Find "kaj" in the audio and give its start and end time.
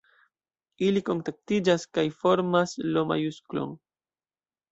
1.97-2.05